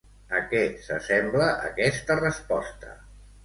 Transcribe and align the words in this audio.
A 0.37 0.39
què 0.53 0.61
s'assembla 0.85 1.51
aquesta 1.69 2.19
resposta? 2.25 2.99